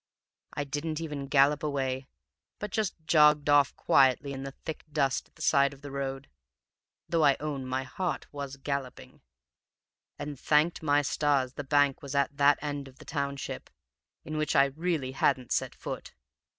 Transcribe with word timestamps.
I 0.53 0.63
didn't 0.63 0.99
even 0.99 1.27
gallop 1.27 1.61
away, 1.61 2.07
but 2.57 2.71
just 2.71 2.95
jogged 3.05 3.49
off 3.51 3.75
quietly 3.75 4.33
in 4.33 4.41
the 4.41 4.55
thick 4.65 4.83
dust 4.91 5.27
at 5.27 5.35
the 5.35 5.43
side 5.43 5.73
of 5.75 5.83
the 5.83 5.91
road 5.91 6.27
(though 7.07 7.23
I 7.23 7.37
own 7.39 7.67
my 7.67 7.83
heart 7.83 8.25
was 8.33 8.55
galloping), 8.57 9.21
and 10.17 10.39
thanked 10.39 10.81
my 10.81 11.03
stars 11.03 11.53
the 11.53 11.63
bank 11.63 12.01
was 12.01 12.15
at 12.15 12.35
that 12.37 12.57
end 12.63 12.87
of 12.87 12.97
the 12.97 13.05
township, 13.05 13.69
in 14.25 14.37
which 14.37 14.55
I 14.55 14.65
really 14.75 15.11
hadn't 15.11 15.51
set 15.51 15.75
foot. 15.75 16.15